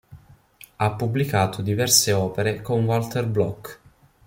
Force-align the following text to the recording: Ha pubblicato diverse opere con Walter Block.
Ha 0.77 0.91
pubblicato 0.93 1.61
diverse 1.61 2.11
opere 2.11 2.63
con 2.63 2.85
Walter 2.85 3.27
Block. 3.27 3.79